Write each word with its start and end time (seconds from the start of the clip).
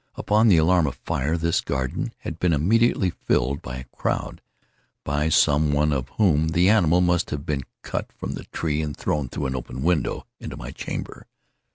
Upon 0.15 0.47
the 0.47 0.57
alarm 0.57 0.87
of 0.87 0.95
fire, 0.95 1.37
this 1.37 1.61
garden 1.61 2.11
had 2.21 2.39
been 2.39 2.53
immediately 2.53 3.11
filled 3.11 3.61
by 3.61 3.77
the 3.77 3.83
crowd—by 3.95 5.29
some 5.29 5.71
one 5.73 5.93
of 5.93 6.09
whom 6.17 6.47
the 6.47 6.69
animal 6.69 7.01
must 7.01 7.29
have 7.29 7.45
been 7.45 7.65
cut 7.83 8.11
from 8.11 8.31
the 8.33 8.45
tree 8.45 8.81
and 8.81 8.97
thrown, 8.97 9.29
through 9.29 9.45
an 9.45 9.55
open 9.55 9.83
window, 9.83 10.25
into 10.39 10.57
my 10.57 10.71
chamber. 10.71 11.27